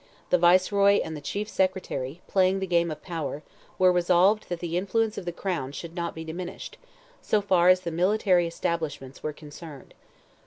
The 0.31 0.39
Viceroy 0.39 0.95
and 1.03 1.15
the 1.15 1.21
Chief 1.21 1.47
Secretary, 1.47 2.21
playing 2.27 2.59
the 2.59 2.65
game 2.65 2.89
of 2.89 3.03
power, 3.03 3.43
were 3.77 3.91
resolved 3.91 4.49
that 4.49 4.59
the 4.59 4.75
influence 4.75 5.15
of 5.15 5.25
the 5.25 5.31
crown 5.31 5.73
should 5.73 5.93
not 5.93 6.15
be 6.15 6.23
diminished, 6.25 6.79
so 7.21 7.39
far 7.39 7.69
as 7.69 7.81
the 7.81 7.91
military 7.91 8.47
establishments 8.47 9.21
were 9.21 9.31
concerned. 9.31 9.93